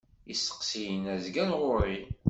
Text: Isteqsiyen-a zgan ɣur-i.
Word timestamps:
Isteqsiyen-a 0.33 1.15
zgan 1.23 1.51
ɣur-i. 1.59 1.97